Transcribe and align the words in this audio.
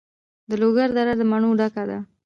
د 0.49 0.51
لوګر 0.61 0.89
دره 0.97 1.13
د 1.19 1.21
مڼو 1.31 1.49
ډکه 1.59 1.83
ده. 1.89 1.97